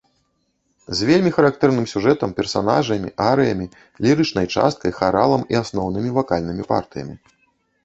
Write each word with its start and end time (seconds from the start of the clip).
З 0.99 1.09
вельмі 1.09 1.31
характэрным 1.35 1.85
сюжэтам, 1.93 2.33
персанажамі, 2.39 3.13
арыямі, 3.29 3.67
лірычнай 4.07 4.51
часткай, 4.55 4.91
харалам 5.03 5.41
і 5.57 5.63
асноўнымі 5.63 6.09
вакальнымі 6.19 6.63
партыямі. 6.75 7.15